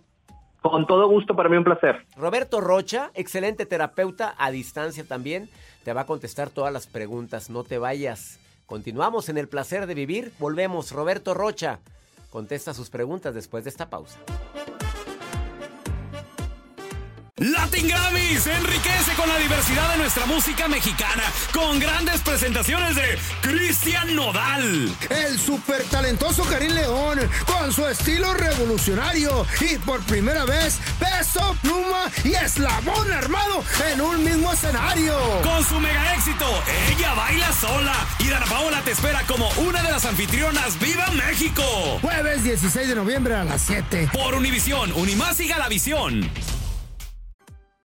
Con 0.61 0.85
todo 0.87 1.07
gusto, 1.07 1.35
para 1.35 1.49
mí 1.49 1.57
un 1.57 1.63
placer. 1.63 2.05
Roberto 2.17 2.59
Rocha, 2.59 3.11
excelente 3.13 3.65
terapeuta 3.65 4.35
a 4.37 4.51
distancia 4.51 5.05
también, 5.07 5.49
te 5.83 5.93
va 5.93 6.01
a 6.01 6.05
contestar 6.05 6.49
todas 6.49 6.73
las 6.73 6.85
preguntas. 6.85 7.49
No 7.49 7.63
te 7.63 7.77
vayas. 7.77 8.39
Continuamos 8.65 9.29
en 9.29 9.37
el 9.37 9.47
placer 9.47 9.87
de 9.87 9.95
vivir. 9.95 10.31
Volvemos. 10.37 10.91
Roberto 10.91 11.33
Rocha 11.33 11.79
contesta 12.29 12.73
sus 12.73 12.89
preguntas 12.89 13.33
después 13.33 13.63
de 13.63 13.69
esta 13.71 13.89
pausa. 13.89 14.19
Latin 17.39 17.87
Grammys 17.87 18.47
enriquece 18.47 19.13
con 19.15 19.29
la 19.29 19.37
diversidad 19.37 19.89
de 19.93 19.97
nuestra 19.99 20.25
música 20.25 20.67
mexicana, 20.67 21.23
con 21.53 21.79
grandes 21.79 22.19
presentaciones 22.19 22.97
de 22.97 23.17
Cristian 23.41 24.13
Nodal. 24.13 24.93
El 25.09 25.39
súper 25.39 25.83
talentoso 25.85 26.43
Karim 26.43 26.73
León, 26.73 27.17
con 27.45 27.71
su 27.71 27.87
estilo 27.87 28.33
revolucionario 28.33 29.45
y 29.61 29.77
por 29.77 30.01
primera 30.01 30.43
vez 30.43 30.79
peso, 30.99 31.55
pluma 31.61 32.11
y 32.25 32.33
eslabón 32.33 33.09
armado 33.09 33.63
en 33.89 34.01
un 34.01 34.21
mismo 34.21 34.51
escenario. 34.51 35.17
Con 35.41 35.63
su 35.63 35.79
mega 35.79 36.15
éxito, 36.15 36.45
Ella 36.89 37.13
Baila 37.13 37.53
Sola. 37.53 37.95
Y 38.19 38.27
Dana 38.27 38.47
Paola 38.47 38.81
te 38.81 38.91
espera 38.91 39.23
como 39.27 39.49
una 39.59 39.81
de 39.81 39.91
las 39.91 40.03
anfitrionas 40.03 40.77
¡Viva 40.79 41.07
México! 41.11 41.63
Jueves 42.01 42.43
16 42.43 42.89
de 42.89 42.95
noviembre 42.95 43.35
a 43.35 43.45
las 43.45 43.61
7. 43.61 44.09
Por 44.11 44.35
Univisión, 44.35 44.91
Unimás 44.91 45.39
y 45.39 45.47
Galavisión. 45.47 46.29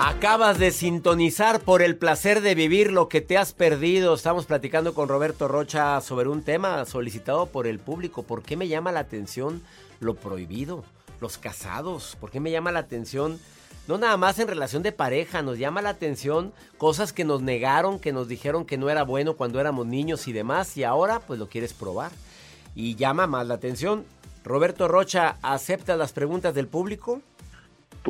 Acabas 0.00 0.60
de 0.60 0.70
sintonizar 0.70 1.58
por 1.58 1.82
el 1.82 1.96
placer 1.96 2.40
de 2.40 2.54
vivir 2.54 2.92
lo 2.92 3.08
que 3.08 3.20
te 3.20 3.36
has 3.36 3.52
perdido. 3.52 4.14
Estamos 4.14 4.46
platicando 4.46 4.94
con 4.94 5.08
Roberto 5.08 5.48
Rocha 5.48 6.00
sobre 6.00 6.28
un 6.28 6.44
tema 6.44 6.84
solicitado 6.84 7.46
por 7.46 7.66
el 7.66 7.80
público. 7.80 8.22
¿Por 8.22 8.44
qué 8.44 8.56
me 8.56 8.68
llama 8.68 8.92
la 8.92 9.00
atención 9.00 9.60
lo 9.98 10.14
prohibido? 10.14 10.84
Los 11.20 11.36
casados. 11.36 12.16
¿Por 12.20 12.30
qué 12.30 12.38
me 12.38 12.52
llama 12.52 12.70
la 12.70 12.78
atención? 12.78 13.40
No 13.88 13.98
nada 13.98 14.16
más 14.16 14.38
en 14.38 14.46
relación 14.46 14.84
de 14.84 14.92
pareja, 14.92 15.42
nos 15.42 15.58
llama 15.58 15.82
la 15.82 15.90
atención 15.90 16.52
cosas 16.76 17.12
que 17.12 17.24
nos 17.24 17.42
negaron, 17.42 17.98
que 17.98 18.12
nos 18.12 18.28
dijeron 18.28 18.66
que 18.66 18.78
no 18.78 18.90
era 18.90 19.02
bueno 19.02 19.34
cuando 19.34 19.58
éramos 19.58 19.84
niños 19.84 20.28
y 20.28 20.32
demás, 20.32 20.76
y 20.76 20.84
ahora 20.84 21.18
pues 21.18 21.40
lo 21.40 21.48
quieres 21.48 21.72
probar. 21.72 22.12
Y 22.76 22.94
llama 22.94 23.26
más 23.26 23.48
la 23.48 23.54
atención. 23.54 24.04
Roberto 24.44 24.86
Rocha, 24.86 25.38
¿acepta 25.42 25.96
las 25.96 26.12
preguntas 26.12 26.54
del 26.54 26.68
público? 26.68 27.20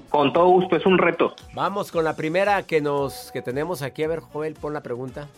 Con 0.09 0.33
todo 0.33 0.49
gusto, 0.49 0.77
es 0.77 0.87
un 0.87 0.99
reto. 0.99 1.35
Vamos 1.55 1.93
con 1.93 2.05
la 2.05 2.17
primera 2.17 2.63
que 2.63 2.81
nos 2.81 3.31
que 3.33 3.43
tenemos 3.43 3.83
aquí. 3.83 4.03
A 4.03 4.09
ver, 4.09 4.21
Joel, 4.21 4.55
pon 4.55 4.73
la 4.73 4.83
pregunta. 4.83 5.29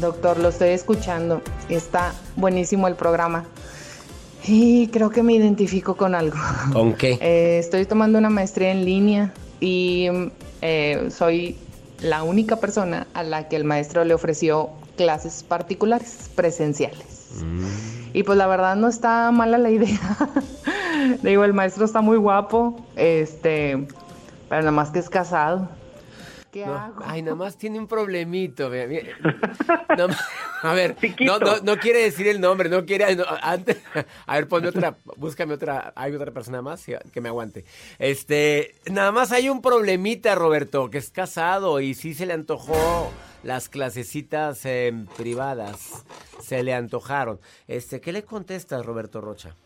Doctor, 0.00 0.38
lo 0.38 0.48
estoy 0.48 0.70
escuchando. 0.70 1.42
Está 1.68 2.14
buenísimo 2.36 2.88
el 2.88 2.94
programa. 2.94 3.44
Y 4.46 4.88
creo 4.88 5.10
que 5.10 5.22
me 5.22 5.34
identifico 5.34 5.96
con 5.96 6.14
algo. 6.14 6.36
¿Con 6.72 6.94
qué? 6.94 7.18
Eh, 7.20 7.58
estoy 7.58 7.84
tomando 7.86 8.18
una 8.18 8.30
maestría 8.30 8.70
en 8.70 8.84
línea 8.84 9.32
y 9.60 10.08
eh, 10.62 11.08
soy 11.10 11.56
la 12.00 12.22
única 12.22 12.56
persona 12.56 13.06
a 13.14 13.22
la 13.22 13.48
que 13.48 13.56
el 13.56 13.64
maestro 13.64 14.04
le 14.04 14.14
ofreció 14.14 14.70
clases 14.96 15.42
particulares, 15.42 16.30
presenciales. 16.34 17.42
Y 18.12 18.22
pues 18.22 18.36
la 18.36 18.46
verdad 18.46 18.76
no 18.76 18.88
está 18.88 19.30
mala 19.30 19.58
la 19.58 19.70
idea. 19.70 20.00
Digo, 21.22 21.44
el 21.44 21.52
maestro 21.52 21.84
está 21.84 22.00
muy 22.00 22.16
guapo, 22.16 22.86
este, 22.96 23.86
pero 24.48 24.60
nada 24.62 24.72
más 24.72 24.90
que 24.90 24.98
es 24.98 25.08
casado. 25.08 25.68
¿Qué 26.50 26.66
No, 26.66 26.74
hago? 26.74 27.02
Ay, 27.04 27.22
nada 27.22 27.36
más 27.36 27.56
tiene 27.56 27.78
un 27.78 27.86
problemito. 27.86 28.70
No, 29.96 30.06
a 30.62 30.72
ver, 30.72 30.96
no, 31.20 31.38
no, 31.38 31.58
no 31.62 31.76
quiere 31.78 32.02
decir 32.02 32.28
el 32.28 32.40
nombre, 32.40 32.68
no 32.68 32.84
quiere. 32.84 33.16
no, 33.16 33.24
antes, 33.42 33.78
a 34.26 34.34
ver, 34.34 34.46
ponme 34.46 34.68
otra, 34.68 34.96
búscame 35.16 35.54
otra. 35.54 35.92
Hay 35.96 36.14
otra 36.14 36.30
persona 36.32 36.62
más 36.62 36.84
que 36.84 36.98
que 37.12 37.20
me 37.20 37.28
aguante. 37.28 37.64
Este, 37.98 38.74
nada 38.90 39.10
más 39.10 39.32
hay 39.32 39.48
un 39.48 39.62
problemita, 39.62 40.34
Roberto, 40.34 40.90
que 40.90 40.98
es 40.98 41.10
casado 41.10 41.80
y 41.80 41.94
sí 41.94 42.14
se 42.14 42.26
le 42.26 42.34
antojó 42.34 43.10
las 43.42 43.68
clasecitas 43.68 44.64
eh, 44.64 44.92
privadas. 45.16 46.04
Se 46.40 46.62
le 46.62 46.74
antojaron. 46.74 47.40
Este, 47.66 48.00
¿qué 48.00 48.12
le 48.12 48.24
contestas, 48.24 48.84
Roberto 48.86 49.20
Rocha? 49.20 49.56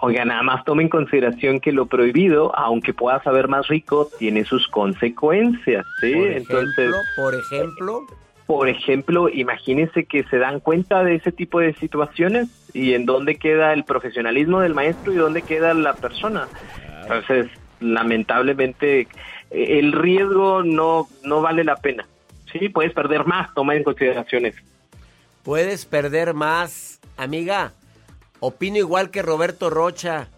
Oiga, 0.00 0.24
nada 0.24 0.42
más 0.42 0.64
tome 0.64 0.84
en 0.84 0.88
consideración 0.88 1.60
que 1.60 1.72
lo 1.72 1.86
prohibido, 1.86 2.56
aunque 2.56 2.94
pueda 2.94 3.22
saber 3.22 3.48
más 3.48 3.66
rico, 3.68 4.08
tiene 4.18 4.44
sus 4.44 4.68
consecuencias, 4.68 5.84
¿sí? 6.00 6.12
Por 6.14 6.26
Entonces, 6.28 6.78
ejemplo, 6.78 6.98
por 7.16 7.34
ejemplo. 7.34 8.06
por 8.46 8.68
ejemplo, 8.68 9.28
imagínense 9.28 10.04
que 10.04 10.22
se 10.24 10.38
dan 10.38 10.60
cuenta 10.60 11.02
de 11.02 11.16
ese 11.16 11.32
tipo 11.32 11.58
de 11.58 11.74
situaciones 11.74 12.48
y 12.72 12.94
en 12.94 13.06
dónde 13.06 13.36
queda 13.36 13.72
el 13.72 13.84
profesionalismo 13.84 14.60
del 14.60 14.74
maestro 14.74 15.12
y 15.12 15.16
dónde 15.16 15.42
queda 15.42 15.74
la 15.74 15.94
persona. 15.94 16.46
Entonces, 17.02 17.48
lamentablemente, 17.80 19.00
eh, 19.50 19.78
el 19.78 19.92
riesgo 19.92 20.62
no, 20.62 21.08
no 21.24 21.40
vale 21.42 21.64
la 21.64 21.76
pena. 21.76 22.06
Sí, 22.52 22.68
puedes 22.68 22.92
perder 22.92 23.26
más, 23.26 23.52
toma 23.52 23.74
en 23.74 23.82
consideración 23.82 24.46
eso. 24.46 24.60
Puedes 25.42 25.86
perder 25.86 26.34
más, 26.34 27.00
amiga. 27.16 27.72
Opino 28.40 28.78
igual 28.78 29.10
que 29.10 29.22
Roberto 29.22 29.70
Rocha. 29.70 30.28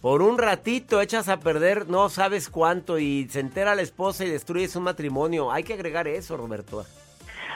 Por 0.00 0.22
un 0.22 0.38
ratito 0.38 1.00
echas 1.00 1.28
a 1.28 1.40
perder 1.40 1.88
no 1.88 2.08
sabes 2.08 2.48
cuánto 2.48 2.98
y 2.98 3.28
se 3.28 3.40
entera 3.40 3.74
la 3.74 3.82
esposa 3.82 4.24
y 4.24 4.30
destruyes 4.30 4.76
un 4.76 4.84
matrimonio. 4.84 5.52
Hay 5.52 5.62
que 5.62 5.74
agregar 5.74 6.08
eso, 6.08 6.36
Roberto. 6.36 6.86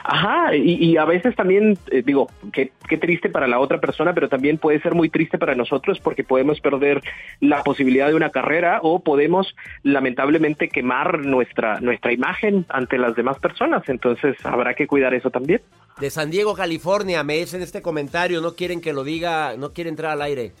Ajá, 0.07 0.55
y, 0.55 0.73
y 0.73 0.97
a 0.97 1.05
veces 1.05 1.35
también, 1.35 1.79
eh, 1.89 2.03
digo, 2.05 2.29
qué, 2.53 2.71
qué 2.87 2.97
triste 2.97 3.27
para 3.27 3.47
la 3.47 3.59
otra 3.59 3.79
persona, 3.79 4.13
pero 4.13 4.29
también 4.29 4.59
puede 4.59 4.79
ser 4.79 4.93
muy 4.93 5.09
triste 5.09 5.39
para 5.39 5.55
nosotros 5.55 5.99
porque 5.99 6.23
podemos 6.23 6.61
perder 6.61 7.01
la 7.39 7.63
posibilidad 7.63 8.09
de 8.09 8.13
una 8.13 8.29
carrera 8.29 8.81
o 8.83 8.99
podemos 8.99 9.55
lamentablemente 9.81 10.69
quemar 10.69 11.25
nuestra, 11.25 11.79
nuestra 11.79 12.13
imagen 12.13 12.67
ante 12.69 12.99
las 12.99 13.15
demás 13.15 13.39
personas. 13.39 13.81
Entonces 13.89 14.37
habrá 14.45 14.75
que 14.75 14.85
cuidar 14.85 15.15
eso 15.15 15.31
también. 15.31 15.61
De 15.99 16.11
San 16.11 16.29
Diego, 16.29 16.53
California, 16.53 17.23
me 17.23 17.37
dicen 17.37 17.63
este 17.63 17.81
comentario, 17.81 18.41
no 18.41 18.53
quieren 18.53 18.81
que 18.81 18.93
lo 18.93 19.03
diga, 19.03 19.57
no 19.57 19.73
quiere 19.73 19.89
entrar 19.89 20.11
al 20.11 20.21
aire. 20.21 20.51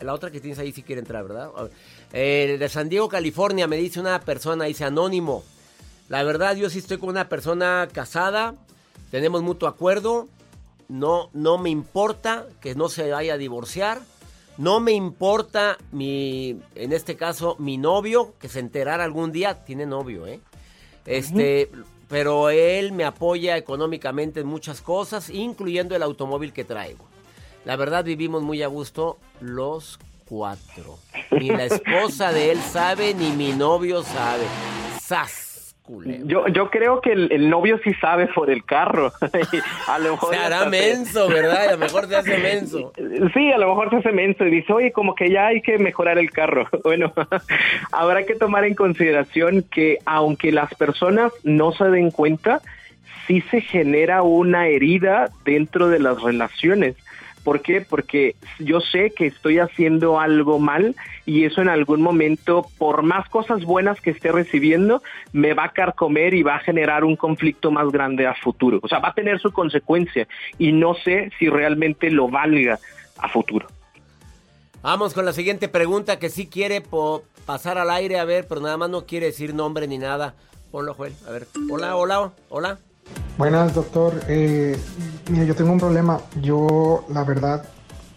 La 0.00 0.12
otra 0.12 0.32
que 0.32 0.40
tienes 0.40 0.58
ahí 0.58 0.72
sí 0.72 0.82
quiere 0.82 0.98
entrar, 0.98 1.22
¿verdad? 1.22 1.50
Eh, 2.12 2.56
de 2.58 2.68
San 2.68 2.88
Diego, 2.88 3.08
California, 3.08 3.68
me 3.68 3.76
dice 3.76 4.00
una 4.00 4.18
persona, 4.20 4.64
dice 4.64 4.84
anónimo. 4.84 5.44
La 6.08 6.22
verdad, 6.22 6.56
yo 6.56 6.68
sí 6.68 6.78
estoy 6.78 6.98
con 6.98 7.08
una 7.08 7.28
persona 7.28 7.88
casada, 7.92 8.54
tenemos 9.10 9.42
mutuo 9.42 9.68
acuerdo, 9.68 10.28
no, 10.88 11.30
no 11.32 11.58
me 11.58 11.70
importa 11.70 12.46
que 12.60 12.74
no 12.74 12.88
se 12.88 13.10
vaya 13.10 13.34
a 13.34 13.38
divorciar, 13.38 14.00
no 14.58 14.80
me 14.80 14.92
importa 14.92 15.78
mi, 15.90 16.60
en 16.74 16.92
este 16.92 17.16
caso, 17.16 17.56
mi 17.58 17.78
novio, 17.78 18.34
que 18.38 18.48
se 18.48 18.60
enterara 18.60 19.04
algún 19.04 19.32
día, 19.32 19.64
tiene 19.64 19.86
novio, 19.86 20.26
¿eh? 20.26 20.40
Este, 21.06 21.70
pero 22.08 22.50
él 22.50 22.92
me 22.92 23.04
apoya 23.04 23.56
económicamente 23.56 24.40
en 24.40 24.46
muchas 24.46 24.82
cosas, 24.82 25.30
incluyendo 25.30 25.96
el 25.96 26.02
automóvil 26.02 26.52
que 26.52 26.64
traigo. 26.64 27.04
La 27.64 27.76
verdad 27.76 28.04
vivimos 28.04 28.42
muy 28.42 28.62
a 28.62 28.66
gusto 28.66 29.18
los 29.40 29.98
cuatro. 30.26 30.98
Ni 31.30 31.48
la 31.48 31.64
esposa 31.64 32.32
de 32.32 32.52
él 32.52 32.60
sabe, 32.60 33.14
ni 33.14 33.30
mi 33.30 33.52
novio 33.52 34.02
sabe. 34.02 34.44
¡Sas! 35.00 35.51
Yo, 36.24 36.46
yo 36.46 36.70
creo 36.70 37.00
que 37.00 37.10
el, 37.12 37.32
el 37.32 37.50
novio 37.50 37.78
sí 37.82 37.92
sabe 37.94 38.28
por 38.28 38.50
el 38.50 38.64
carro. 38.64 39.12
a 39.88 39.98
lo 39.98 40.12
mejor 40.12 40.34
Se 40.34 40.40
hará 40.40 40.66
menso, 40.66 41.28
¿verdad? 41.28 41.68
A 41.68 41.72
lo 41.72 41.78
mejor 41.78 42.06
se 42.06 42.16
hace 42.16 42.38
menso. 42.38 42.92
Sí, 43.34 43.52
a 43.52 43.58
lo 43.58 43.68
mejor 43.68 43.90
se 43.90 43.96
hace 43.96 44.12
menso 44.12 44.44
y 44.46 44.50
dice, 44.50 44.72
oye, 44.72 44.92
como 44.92 45.14
que 45.14 45.30
ya 45.30 45.46
hay 45.46 45.60
que 45.60 45.78
mejorar 45.78 46.18
el 46.18 46.30
carro. 46.30 46.68
Bueno, 46.84 47.12
habrá 47.90 48.24
que 48.24 48.34
tomar 48.34 48.64
en 48.64 48.74
consideración 48.74 49.62
que 49.62 49.98
aunque 50.04 50.52
las 50.52 50.74
personas 50.74 51.32
no 51.42 51.72
se 51.72 51.84
den 51.84 52.10
cuenta, 52.10 52.60
sí 53.26 53.40
se 53.50 53.60
genera 53.60 54.22
una 54.22 54.66
herida 54.68 55.30
dentro 55.44 55.88
de 55.88 55.98
las 55.98 56.20
relaciones. 56.20 56.96
¿Por 57.44 57.60
qué? 57.60 57.80
Porque 57.80 58.36
yo 58.58 58.80
sé 58.80 59.10
que 59.10 59.26
estoy 59.26 59.58
haciendo 59.58 60.20
algo 60.20 60.58
mal 60.58 60.94
y 61.26 61.44
eso 61.44 61.60
en 61.60 61.68
algún 61.68 62.02
momento, 62.02 62.66
por 62.78 63.02
más 63.02 63.28
cosas 63.28 63.64
buenas 63.64 64.00
que 64.00 64.10
esté 64.10 64.30
recibiendo, 64.30 65.02
me 65.32 65.54
va 65.54 65.64
a 65.64 65.72
carcomer 65.72 66.34
y 66.34 66.42
va 66.42 66.56
a 66.56 66.60
generar 66.60 67.04
un 67.04 67.16
conflicto 67.16 67.70
más 67.70 67.90
grande 67.90 68.26
a 68.26 68.34
futuro. 68.34 68.78
O 68.82 68.88
sea, 68.88 68.98
va 69.00 69.08
a 69.08 69.14
tener 69.14 69.40
su 69.40 69.52
consecuencia 69.52 70.28
y 70.58 70.72
no 70.72 70.94
sé 70.94 71.30
si 71.38 71.48
realmente 71.48 72.10
lo 72.10 72.28
valga 72.28 72.78
a 73.18 73.28
futuro. 73.28 73.66
Vamos 74.82 75.14
con 75.14 75.24
la 75.24 75.32
siguiente 75.32 75.68
pregunta 75.68 76.18
que 76.18 76.28
sí 76.28 76.48
quiere 76.48 76.82
pasar 77.46 77.78
al 77.78 77.90
aire, 77.90 78.18
a 78.18 78.24
ver, 78.24 78.48
pero 78.48 78.60
nada 78.60 78.76
más 78.76 78.90
no 78.90 79.06
quiere 79.06 79.26
decir 79.26 79.54
nombre 79.54 79.86
ni 79.86 79.98
nada. 79.98 80.34
Ponlo, 80.72 80.94
Joel. 80.94 81.12
A 81.28 81.30
ver. 81.30 81.46
Hola, 81.70 81.96
hola, 81.96 82.32
hola. 82.48 82.78
Buenas, 83.38 83.74
doctor. 83.74 84.22
Eh, 84.28 84.78
mira, 85.30 85.44
yo 85.44 85.54
tengo 85.54 85.72
un 85.72 85.80
problema. 85.80 86.20
Yo, 86.40 87.04
la 87.08 87.24
verdad, 87.24 87.64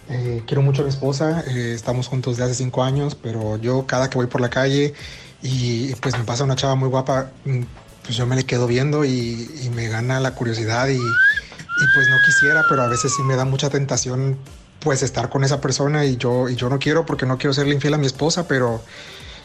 eh, 0.09 0.43
quiero 0.45 0.61
mucho 0.61 0.81
a 0.81 0.85
mi 0.85 0.89
esposa. 0.89 1.43
eh, 1.47 1.73
estamos 1.73 2.07
juntos 2.07 2.37
de 2.37 2.43
hace 2.43 2.53
cinco 2.53 2.83
años, 2.83 3.15
pero 3.15 3.57
yo 3.57 3.87
cada 3.87 4.09
que 4.09 4.17
voy 4.17 4.27
por 4.27 4.41
la 4.41 4.49
calle 4.49 4.93
y 5.41 5.93
pues 5.95 6.17
me 6.17 6.23
pasa 6.23 6.43
una 6.43 6.55
chava 6.55 6.75
muy 6.75 6.89
guapa, 6.89 7.31
mm, 7.45 7.61
pues 8.03 8.17
yo 8.17 8.25
me 8.25 8.35
le 8.35 8.45
quedo 8.45 8.67
viendo 8.67 9.05
y, 9.05 9.49
me 9.75 9.87
gana 9.87 10.19
la 10.19 10.35
curiosidad 10.35 10.87
y, 10.89 10.95
y 10.97 11.85
pues 11.95 12.07
no 12.09 12.17
quisiera, 12.25 12.63
pero 12.69 12.83
a 12.83 12.87
veces 12.87 13.13
sí 13.15 13.23
me 13.23 13.35
da 13.35 13.45
mucha 13.45 13.69
tentación 13.69 14.37
pues 14.79 15.01
estar 15.01 15.29
con 15.29 15.43
esa 15.43 15.59
persona 15.61 16.05
y 16.05 16.17
yo, 16.17 16.49
y 16.49 16.55
yo 16.55 16.69
no 16.69 16.77
quiero 16.77 17.05
porque 17.05 17.25
no 17.25 17.37
quiero 17.37 17.53
serle 17.53 17.73
infiel 17.73 17.95
a 17.95 17.97
mi 17.97 18.05
esposa, 18.05 18.47
pero... 18.47 18.81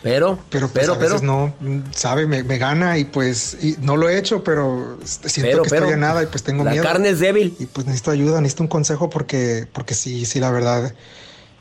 Pero, 0.03 0.39
pero, 0.49 0.69
pues, 0.69 0.81
pero, 0.87 0.95
a 0.95 0.99
veces 0.99 1.21
pero. 1.21 1.33
no, 1.33 1.55
sabe, 1.93 2.27
me, 2.27 2.43
me 2.43 2.57
gana 2.57 2.97
y 2.97 3.05
pues 3.05 3.59
y 3.63 3.77
no 3.81 3.97
lo 3.99 4.09
he 4.09 4.17
hecho, 4.19 4.43
pero 4.43 4.99
siento 5.05 5.51
Pero, 5.51 5.63
que 5.63 5.69
pero, 5.71 5.85
estoy 5.87 5.93
a 5.95 5.97
nada 5.99 6.23
y 6.23 6.27
pues 6.27 6.43
tengo 6.43 6.65
la 6.65 6.71
miedo. 6.71 6.83
carne 6.85 7.11
es 7.11 7.21
débil. 7.21 7.55
Y 7.59 7.67
pues 7.67 7.87
necesito 7.87 8.11
ayuda, 8.11 8.41
necesito 8.41 8.63
un 8.63 8.69
consejo 8.69 9.11
porque, 9.11 9.67
porque 9.73 9.93
sí, 9.95 10.25
sí, 10.25 10.41
la 10.41 10.51
verdad, 10.51 10.95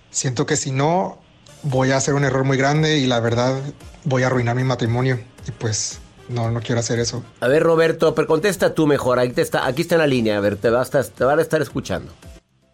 siento 0.09 0.45
que 0.45 0.55
si 0.55 0.71
no, 0.71 1.17
voy 1.63 1.91
a 1.91 1.97
hacer 1.97 2.13
un 2.13 2.23
error 2.23 2.45
muy 2.45 2.55
grande 2.57 2.97
y 2.97 3.07
la 3.07 3.19
verdad 3.19 3.59
voy 4.05 4.23
a 4.23 4.27
arruinar 4.27 4.55
mi 4.55 4.63
matrimonio 4.63 5.19
y 5.45 5.51
pues 5.51 5.99
no, 6.29 6.49
no 6.49 6.61
quiero 6.61 6.79
hacer 6.79 6.99
eso. 6.99 7.23
A 7.41 7.47
ver, 7.49 7.63
Roberto, 7.63 8.15
pero 8.15 8.25
contesta 8.27 8.73
tú 8.73 8.87
mejor. 8.87 9.19
Aquí, 9.19 9.33
te 9.33 9.41
está, 9.41 9.65
aquí 9.65 9.81
está 9.81 9.95
en 9.95 9.99
la 9.99 10.07
línea. 10.07 10.37
A 10.37 10.39
ver, 10.39 10.55
te, 10.55 10.69
va 10.69 10.79
a 10.79 10.83
estar- 10.83 11.05
te 11.05 11.23
van 11.25 11.39
a 11.39 11.41
estar 11.41 11.61
escuchando. 11.61 12.13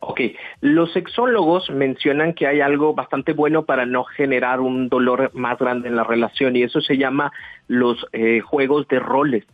Ok, 0.08 0.22
los 0.62 0.94
sexólogos 0.94 1.72
mencionan 1.72 2.34
que 2.34 2.46
hay 2.46 2.62
algo 2.62 2.94
bastante 2.94 3.34
bueno 3.34 3.66
para 3.66 3.88
no 3.88 4.04
generar 4.04 4.60
un 4.62 4.88
dolor 4.88 5.32
más 5.34 5.58
grande 5.58 5.90
en 5.90 5.96
la 5.96 6.04
relación 6.04 6.56
y 6.56 6.62
eso 6.62 6.80
se 6.80 6.98
llama 6.98 7.32
los 7.68 8.06
eh, 8.14 8.40
juegos 8.42 8.88
de 8.88 9.00
roles. 9.00 9.46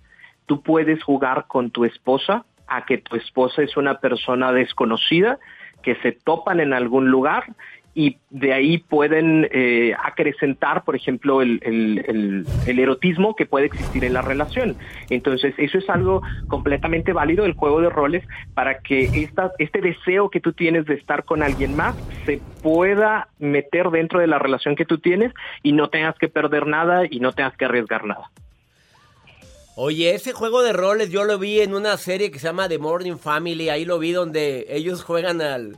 Tú 0.47 0.61
puedes 0.61 1.01
jugar 1.03 1.45
con 1.47 1.71
tu 1.71 1.85
esposa 1.85 2.43
a 2.67 2.85
que 2.85 2.97
tu 2.97 3.15
esposa 3.15 3.61
es 3.61 3.77
una 3.77 3.99
persona 3.99 4.51
desconocida, 4.51 5.39
que 5.83 5.95
se 6.01 6.11
topan 6.11 6.59
en 6.59 6.73
algún 6.73 7.09
lugar 7.09 7.45
y 7.93 8.17
de 8.29 8.53
ahí 8.53 8.77
pueden 8.77 9.49
eh, 9.51 9.93
acrecentar, 10.01 10.85
por 10.85 10.95
ejemplo, 10.95 11.41
el, 11.41 11.59
el- 11.63 12.05
el- 12.07 12.45
el 12.65 12.79
erotismo 12.79 13.35
que 13.35 13.45
puede 13.45 13.65
existir 13.65 14.05
en 14.05 14.13
la 14.13 14.21
relación. 14.21 14.77
Entonces, 15.09 15.53
eso 15.57 15.77
es 15.77 15.89
algo 15.89 16.21
completamente 16.47 17.11
válido 17.11 17.43
del 17.43 17.53
juego 17.53 17.81
de 17.81 17.89
roles 17.89 18.23
para 18.53 18.79
que 18.79 19.03
esta, 19.21 19.51
este 19.59 19.81
deseo 19.81 20.29
que 20.29 20.39
tú 20.39 20.53
tienes 20.53 20.85
de 20.85 20.93
estar 20.93 21.25
con 21.25 21.43
alguien 21.43 21.75
más 21.75 21.95
se 22.25 22.39
pueda 22.63 23.27
meter 23.39 23.89
dentro 23.89 24.19
de 24.21 24.27
la 24.27 24.39
relación 24.39 24.75
que 24.77 24.85
tú 24.85 24.99
tienes 24.99 25.33
y 25.61 25.73
no 25.73 25.89
tengas 25.89 26.15
que 26.17 26.29
perder 26.29 26.67
nada 26.67 27.03
y 27.09 27.19
no 27.19 27.33
tengas 27.33 27.57
que 27.57 27.65
arriesgar 27.65 28.05
nada. 28.05 28.31
Oye, 29.75 30.13
ese 30.13 30.33
juego 30.33 30.63
de 30.63 30.73
roles 30.73 31.09
yo 31.11 31.23
lo 31.23 31.39
vi 31.39 31.61
en 31.61 31.73
una 31.73 31.95
serie 31.97 32.29
que 32.29 32.39
se 32.39 32.47
llama 32.47 32.67
The 32.69 32.77
Morning 32.77 33.17
Family. 33.17 33.69
Ahí 33.69 33.85
lo 33.85 33.99
vi 33.99 34.11
donde 34.11 34.65
ellos 34.69 35.03
juegan 35.03 35.41
al 35.41 35.77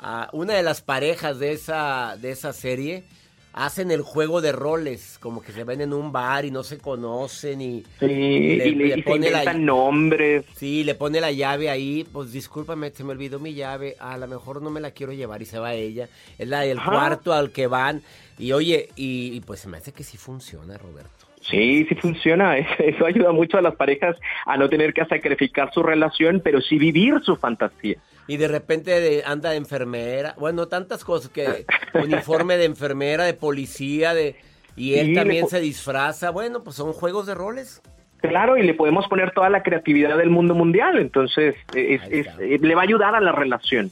a 0.00 0.28
una 0.32 0.54
de 0.54 0.62
las 0.62 0.80
parejas 0.82 1.38
de 1.38 1.52
esa 1.52 2.16
de 2.20 2.30
esa 2.32 2.52
serie. 2.52 3.04
Hacen 3.52 3.90
el 3.90 4.02
juego 4.02 4.40
de 4.40 4.52
roles, 4.52 5.18
como 5.20 5.42
que 5.42 5.50
se 5.50 5.64
ven 5.64 5.80
en 5.80 5.92
un 5.92 6.12
bar 6.12 6.44
y 6.44 6.52
no 6.52 6.62
se 6.62 6.78
conocen 6.78 7.60
y 7.60 7.82
Sí, 7.98 8.06
y 8.06 8.56
le- 8.56 8.68
y 8.68 9.02
se 9.02 9.10
inventan 9.16 9.64
nombres. 9.64 10.44
Sí, 10.56 10.84
le 10.84 10.94
pone 10.94 11.20
la 11.20 11.32
llave 11.32 11.68
ahí, 11.68 12.06
pues 12.12 12.30
discúlpame, 12.30 12.92
se 12.92 13.02
me 13.02 13.10
olvidó 13.10 13.40
mi 13.40 13.52
llave, 13.54 13.96
a 13.98 14.16
lo 14.18 14.28
mejor 14.28 14.62
no 14.62 14.70
me 14.70 14.80
la 14.80 14.92
quiero 14.92 15.12
llevar 15.12 15.42
y 15.42 15.46
se 15.46 15.58
va 15.58 15.74
ella. 15.74 16.08
Es 16.38 16.46
la 16.46 16.60
del 16.60 16.78
Ajá. 16.78 16.92
cuarto 16.92 17.32
al 17.32 17.50
que 17.50 17.66
van 17.66 18.02
y 18.38 18.52
oye, 18.52 18.88
y, 18.94 19.32
y 19.34 19.40
pues 19.40 19.58
se 19.58 19.68
me 19.68 19.78
hace 19.78 19.90
que 19.90 20.04
sí 20.04 20.16
funciona, 20.16 20.78
Roberto. 20.78 21.19
Sí, 21.40 21.86
sí 21.88 21.94
funciona. 21.94 22.56
Eso 22.78 23.06
ayuda 23.06 23.32
mucho 23.32 23.58
a 23.58 23.62
las 23.62 23.74
parejas 23.76 24.16
a 24.46 24.56
no 24.56 24.68
tener 24.68 24.92
que 24.92 25.04
sacrificar 25.06 25.72
su 25.72 25.82
relación, 25.82 26.40
pero 26.44 26.60
sí 26.60 26.78
vivir 26.78 27.14
su 27.22 27.36
fantasía. 27.36 27.96
Y 28.26 28.36
de 28.36 28.46
repente 28.48 29.22
anda 29.26 29.50
de 29.50 29.56
enfermera, 29.56 30.34
bueno, 30.38 30.68
tantas 30.68 31.04
cosas 31.04 31.30
que 31.30 31.66
uniforme 31.94 32.56
de 32.56 32.66
enfermera, 32.66 33.24
de 33.24 33.34
policía, 33.34 34.14
de 34.14 34.36
y 34.76 34.94
él 34.94 35.06
Sí, 35.08 35.14
también 35.14 35.48
se 35.48 35.60
disfraza. 35.60 36.30
Bueno, 36.30 36.62
pues 36.62 36.76
son 36.76 36.92
juegos 36.92 37.26
de 37.26 37.34
roles. 37.34 37.82
Claro, 38.18 38.56
y 38.56 38.62
le 38.62 38.74
podemos 38.74 39.08
poner 39.08 39.32
toda 39.32 39.48
la 39.48 39.62
creatividad 39.62 40.16
del 40.18 40.28
mundo 40.30 40.54
mundial, 40.54 40.98
entonces 40.98 41.54
es- 41.74 42.02
es- 42.10 42.26
eh, 42.38 42.58
le 42.60 42.74
va 42.74 42.82
a 42.82 42.84
ayudar 42.84 43.14
a 43.14 43.20
la 43.20 43.32
relación. 43.32 43.90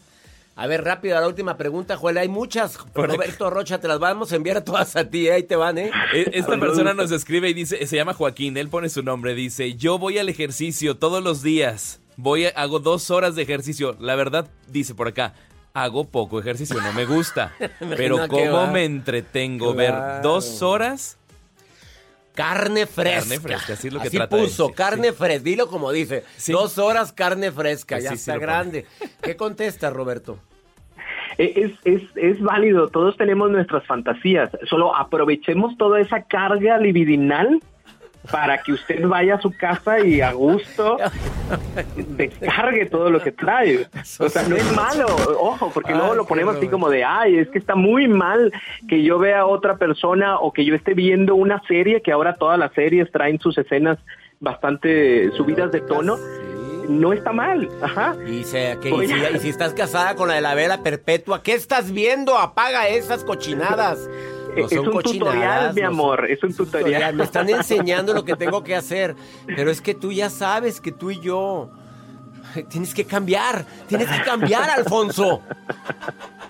A 0.60 0.66
ver, 0.66 0.82
rápido, 0.82 1.20
la 1.20 1.28
última 1.28 1.56
pregunta, 1.56 1.96
Joel. 1.96 2.18
Hay 2.18 2.28
muchas. 2.28 2.76
Roberto 2.92 3.48
Rocha, 3.48 3.78
te 3.78 3.86
las 3.86 4.00
vamos 4.00 4.32
a 4.32 4.36
enviar 4.36 4.56
a 4.56 4.64
todas 4.64 4.96
a 4.96 5.08
ti, 5.08 5.28
¿eh? 5.28 5.34
ahí 5.34 5.44
te 5.44 5.54
van, 5.54 5.78
¿eh? 5.78 5.92
E- 6.12 6.30
Esta 6.32 6.58
persona 6.58 6.94
nos 6.94 7.12
escribe 7.12 7.48
y 7.48 7.54
dice, 7.54 7.86
se 7.86 7.94
llama 7.94 8.12
Joaquín, 8.12 8.56
él 8.56 8.68
pone 8.68 8.88
su 8.88 9.04
nombre, 9.04 9.34
dice, 9.34 9.74
yo 9.74 9.98
voy 10.00 10.18
al 10.18 10.28
ejercicio 10.28 10.96
todos 10.96 11.22
los 11.22 11.42
días, 11.42 12.00
voy, 12.16 12.46
a- 12.46 12.48
hago 12.56 12.80
dos 12.80 13.12
horas 13.12 13.36
de 13.36 13.42
ejercicio, 13.42 13.96
la 14.00 14.16
verdad, 14.16 14.48
dice 14.66 14.96
por 14.96 15.06
acá, 15.06 15.32
hago 15.74 16.08
poco 16.08 16.40
ejercicio, 16.40 16.80
no 16.80 16.92
me 16.92 17.04
gusta, 17.04 17.54
pero 17.96 18.26
cómo 18.26 18.66
me 18.66 18.84
entretengo 18.84 19.74
ver 19.74 19.94
dos 20.24 20.60
horas 20.62 21.18
Carne 22.34 22.86
fresca. 22.86 23.20
Carne 23.20 23.40
fresca, 23.40 23.72
así 23.72 23.88
es 23.88 23.92
lo 23.92 24.00
que 24.00 24.08
Así 24.08 24.16
trata 24.16 24.36
puso, 24.36 24.70
carne 24.72 25.12
fresca. 25.12 25.42
Dilo 25.42 25.66
como 25.68 25.90
dice. 25.90 26.22
Dos 26.46 26.78
horas 26.78 27.12
carne 27.12 27.50
fresca, 27.50 27.96
Así 27.96 28.04
ya 28.04 28.10
sí 28.10 28.16
está 28.16 28.38
grande. 28.38 28.86
¿Qué 29.20 29.36
contesta, 29.36 29.90
Roberto? 29.90 30.38
Es, 31.38 31.72
es, 31.84 32.02
es 32.16 32.40
válido, 32.40 32.88
todos 32.88 33.16
tenemos 33.16 33.48
nuestras 33.50 33.86
fantasías, 33.86 34.50
solo 34.68 34.94
aprovechemos 34.94 35.76
toda 35.78 36.00
esa 36.00 36.22
carga 36.22 36.78
libidinal 36.78 37.60
para 38.30 38.58
que 38.58 38.72
usted 38.72 39.06
vaya 39.06 39.36
a 39.36 39.40
su 39.40 39.50
casa 39.56 40.00
y 40.00 40.20
a 40.20 40.32
gusto 40.32 40.98
descargue 41.96 42.86
todo 42.86 43.10
lo 43.10 43.20
que 43.20 43.32
trae. 43.32 43.86
O 44.18 44.28
sea, 44.28 44.42
no 44.48 44.56
es 44.56 44.74
malo, 44.74 45.06
ojo, 45.40 45.70
porque 45.72 45.94
luego 45.94 46.14
lo 46.14 46.26
ponemos 46.26 46.56
así 46.56 46.68
como 46.68 46.90
de, 46.90 47.04
ay, 47.04 47.38
es 47.38 47.48
que 47.48 47.58
está 47.58 47.74
muy 47.74 48.08
mal 48.08 48.52
que 48.88 49.02
yo 49.02 49.18
vea 49.18 49.40
a 49.40 49.46
otra 49.46 49.76
persona 49.76 50.38
o 50.38 50.52
que 50.52 50.64
yo 50.64 50.74
esté 50.74 50.94
viendo 50.94 51.34
una 51.34 51.62
serie, 51.66 52.02
que 52.02 52.12
ahora 52.12 52.34
todas 52.34 52.58
las 52.58 52.72
series 52.72 53.10
traen 53.10 53.38
sus 53.38 53.56
escenas 53.56 53.98
bastante 54.40 55.30
subidas 55.32 55.72
de 55.72 55.80
tono. 55.80 56.16
No 56.88 57.12
está 57.12 57.32
mal, 57.32 57.68
ajá. 57.82 58.16
Y, 58.26 58.44
se- 58.44 58.78
que- 58.80 58.88
y 58.90 59.06
si, 59.08 59.14
y 59.14 59.38
si 59.40 59.48
estás 59.50 59.74
casada 59.74 60.14
con 60.14 60.28
la 60.28 60.34
de 60.34 60.40
la 60.40 60.54
vela 60.54 60.82
perpetua, 60.82 61.42
¿qué 61.42 61.52
estás 61.54 61.92
viendo? 61.92 62.36
Apaga 62.38 62.88
esas 62.88 63.24
cochinadas. 63.24 64.08
No 64.56 64.64
Es 64.64 64.70
son 64.70 64.86
un 64.88 64.92
cochinadas, 64.92 65.34
tutorial, 65.34 65.74
mi 65.74 65.80
no 65.82 65.88
amor, 65.88 66.30
es 66.30 66.42
un 66.42 66.54
tutorial. 66.54 67.14
Me 67.14 67.24
están 67.24 67.48
enseñando 67.50 68.14
lo 68.14 68.24
que 68.24 68.34
tengo 68.34 68.64
que 68.64 68.74
hacer. 68.74 69.14
Pero 69.46 69.70
es 69.70 69.80
que 69.82 69.94
tú 69.94 70.10
ya 70.12 70.30
sabes 70.30 70.80
que 70.80 70.90
tú 70.90 71.10
y 71.10 71.20
yo. 71.20 71.70
Tienes 72.68 72.94
que 72.94 73.04
cambiar. 73.04 73.64
Tienes 73.86 74.08
que 74.08 74.22
cambiar, 74.22 74.68
Alfonso. 74.70 75.42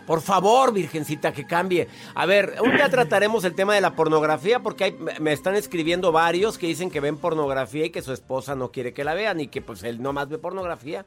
Por 0.06 0.20
favor, 0.22 0.72
Virgencita, 0.72 1.32
que 1.32 1.46
cambie. 1.46 1.86
A 2.14 2.24
ver, 2.24 2.54
un 2.62 2.74
día 2.74 2.88
trataremos 2.88 3.44
el 3.44 3.54
tema 3.54 3.74
de 3.74 3.80
la 3.82 3.92
pornografía 3.94 4.60
porque 4.60 4.84
hay- 4.84 4.96
me- 5.20 5.32
están 5.32 5.54
escribiendo 5.54 6.12
varios 6.12 6.56
que 6.56 6.66
dicen 6.66 6.90
que 6.90 7.00
ven 7.00 7.18
pornografía 7.18 7.84
y 7.86 7.90
que 7.90 8.00
su 8.00 8.12
esposa 8.12 8.54
no 8.54 8.70
quiere 8.70 8.92
que 8.94 9.04
la 9.04 9.12
vean 9.14 9.40
y 9.40 9.48
que 9.48 9.60
pues 9.60 9.82
él 9.82 10.00
nomás 10.02 10.28
ve 10.28 10.38
pornografía. 10.38 11.04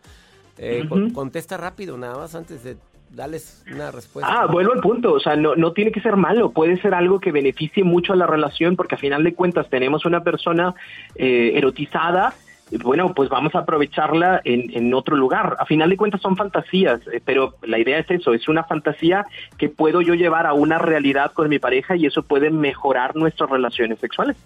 Eh, 0.58 0.86
con- 0.88 1.10
contesta 1.12 1.58
rápido, 1.58 1.98
nada 1.98 2.18
más 2.18 2.36
antes 2.36 2.64
de 2.64 2.78
darles 3.10 3.64
una 3.74 3.90
respuesta. 3.90 4.32
Ah, 4.42 4.46
vuelvo 4.46 4.74
al 4.74 4.80
punto, 4.82 5.14
o 5.14 5.20
sea, 5.20 5.36
no, 5.36 5.56
no 5.56 5.74
tiene 5.74 5.92
que 5.92 6.00
ser 6.02 6.16
malo, 6.16 6.52
puede 6.52 6.80
ser 6.82 6.94
algo 6.94 7.20
que 7.20 7.32
beneficie 7.32 7.84
mucho 7.84 8.14
a 8.14 8.16
la 8.16 8.28
relación, 8.28 8.76
porque 8.76 8.96
a 8.96 8.98
final 8.98 9.24
de 9.24 9.34
cuentas 9.34 9.68
tenemos 9.70 10.06
una 10.06 10.24
persona 10.24 10.76
eh, 11.16 11.54
erotizada, 11.56 12.34
bueno, 12.78 13.14
pues 13.14 13.30
vamos 13.30 13.54
a 13.56 13.60
aprovecharla 13.60 14.42
en, 14.44 14.94
otro 14.94 15.16
lugar. 15.16 15.58
A 15.60 15.66
final 15.66 15.90
de 15.90 15.98
cuentas 15.98 16.22
son 16.22 16.38
fantasías, 16.38 17.02
eh, 17.12 17.22
pero 17.24 17.56
la 17.64 17.80
idea 17.80 18.00
es 18.00 18.10
eso, 18.10 18.34
es 18.34 18.48
una 18.48 18.64
fantasía 18.64 19.26
que 19.58 19.70
puedo 19.70 20.02
yo 20.02 20.14
llevar 20.14 20.48
a 20.48 20.54
una 20.54 20.78
realidad 20.78 21.32
con 21.34 21.50
mi 21.50 21.60
pareja 21.60 21.96
y 21.96 22.06
eso 22.06 22.24
puede 22.24 22.50
mejorar 22.50 23.16
nuestras 23.16 23.50
relaciones 23.50 24.00
sexuales. 24.00 24.38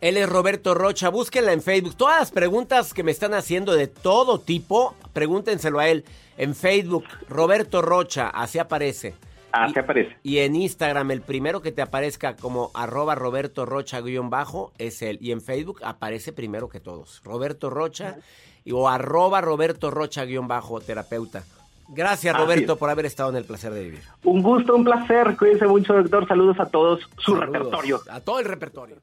Él 0.00 0.16
es 0.16 0.28
Roberto 0.28 0.74
Rocha, 0.74 1.08
búsquenla 1.08 1.52
en 1.52 1.60
Facebook. 1.60 1.96
Todas 1.96 2.20
las 2.20 2.30
preguntas 2.30 2.94
que 2.94 3.02
me 3.02 3.10
están 3.10 3.34
haciendo 3.34 3.74
de 3.74 3.88
todo 3.88 4.38
tipo, 4.38 4.94
pregúntenselo 5.12 5.80
a 5.80 5.88
él. 5.88 6.04
En 6.36 6.54
Facebook, 6.54 7.04
Roberto 7.28 7.82
Rocha, 7.82 8.28
así 8.28 8.60
aparece. 8.60 9.14
Así 9.52 9.78
aparece. 9.78 10.16
Y 10.22 10.38
en 10.38 10.56
Instagram, 10.56 11.10
el 11.10 11.22
primero 11.22 11.62
que 11.62 11.72
te 11.72 11.82
aparezca 11.82 12.36
como 12.36 12.70
arroba 12.74 13.14
Roberto 13.14 13.64
Rocha 13.66 14.00
guion 14.00 14.30
bajo 14.30 14.72
es 14.78 15.00
él. 15.02 15.18
Y 15.20 15.32
en 15.32 15.40
Facebook 15.40 15.80
aparece 15.82 16.32
primero 16.32 16.68
que 16.68 16.80
todos. 16.80 17.20
Roberto 17.24 17.70
Rocha 17.70 18.16
y- 18.64 18.72
o 18.72 18.88
arroba 18.88 19.40
Roberto 19.40 19.90
Rocha 19.90 20.24
guion 20.24 20.48
bajo 20.48 20.80
terapeuta. 20.80 21.44
Gracias, 21.90 22.36
Roberto, 22.36 22.76
por 22.76 22.90
haber 22.90 23.06
estado 23.06 23.30
en 23.30 23.36
el 23.36 23.44
placer 23.44 23.72
de 23.72 23.82
vivir. 23.84 24.02
Un 24.22 24.42
gusto, 24.42 24.76
un 24.76 24.84
placer. 24.84 25.34
Cuídense 25.38 25.66
mucho, 25.66 25.94
doctor. 25.94 26.28
Saludos 26.28 26.60
a 26.60 26.66
todos. 26.66 27.00
Su 27.16 27.32
Saludos. 27.34 27.46
repertorio. 27.50 28.00
A 28.10 28.20
todo 28.20 28.40
el 28.40 28.44
repertorio. 28.44 28.96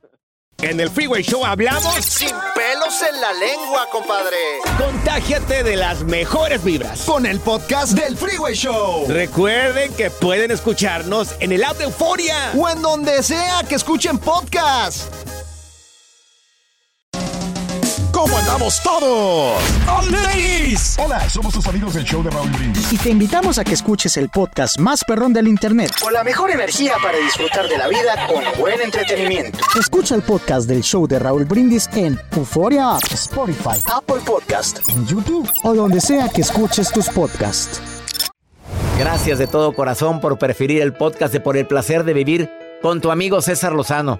En 0.61 0.79
el 0.79 0.89
Freeway 0.89 1.21
Show 1.21 1.45
hablamos. 1.45 1.93
Sin 2.05 2.29
pelos 2.29 3.01
en 3.07 3.21
la 3.21 3.33
lengua, 3.33 3.87
compadre. 3.91 4.37
Contágiate 4.77 5.63
de 5.63 5.75
las 5.75 6.03
mejores 6.03 6.63
vibras. 6.63 7.01
Con 7.01 7.25
el 7.25 7.39
podcast 7.39 7.93
del 7.93 8.17
Freeway 8.17 8.55
Show. 8.55 9.05
Recuerden 9.07 9.93
que 9.93 10.09
pueden 10.09 10.51
escucharnos 10.51 11.35
en 11.39 11.51
el 11.51 11.63
app 11.63 11.77
de 11.77 11.83
Euforia. 11.83 12.51
O 12.57 12.69
en 12.69 12.81
donde 12.81 13.21
sea 13.21 13.63
que 13.67 13.75
escuchen 13.75 14.17
podcast. 14.17 15.11
Andamos 18.45 18.79
todos? 18.83 19.59
¡Ladies! 20.11 20.97
Hola, 21.03 21.27
somos 21.29 21.51
tus 21.51 21.65
amigos 21.65 21.95
del 21.95 22.03
show 22.03 22.21
de 22.21 22.29
Raúl 22.29 22.49
Brindis. 22.51 22.93
Y 22.93 22.97
te 22.97 23.09
invitamos 23.09 23.57
a 23.57 23.63
que 23.63 23.73
escuches 23.73 24.17
el 24.17 24.29
podcast 24.29 24.79
más 24.79 25.03
perrón 25.03 25.33
del 25.33 25.47
internet. 25.47 25.91
Con 25.99 26.13
la 26.13 26.23
mejor 26.23 26.51
energía 26.51 26.93
para 27.01 27.17
disfrutar 27.17 27.67
de 27.67 27.77
la 27.77 27.87
vida 27.87 28.27
con 28.27 28.43
buen 28.59 28.79
entretenimiento. 28.81 29.57
Escucha 29.79 30.13
el 30.13 30.21
podcast 30.21 30.67
del 30.67 30.83
show 30.83 31.07
de 31.07 31.17
Raúl 31.17 31.45
Brindis 31.45 31.89
en 31.95 32.19
Euforia 32.35 32.97
App, 32.97 33.03
Spotify, 33.11 33.81
Apple 33.91 34.21
Podcast. 34.23 34.87
en 34.89 35.07
YouTube 35.07 35.49
o 35.63 35.73
donde 35.73 35.99
sea 35.99 36.29
que 36.29 36.41
escuches 36.41 36.91
tus 36.91 37.09
podcasts. 37.09 37.81
Gracias 38.99 39.39
de 39.39 39.47
todo 39.47 39.73
corazón 39.73 40.21
por 40.21 40.37
preferir 40.37 40.83
el 40.83 40.93
podcast 40.93 41.33
de 41.33 41.39
Por 41.39 41.57
el 41.57 41.65
placer 41.65 42.03
de 42.03 42.13
vivir 42.13 42.49
con 42.83 43.01
tu 43.01 43.09
amigo 43.09 43.41
César 43.41 43.73
Lozano. 43.73 44.19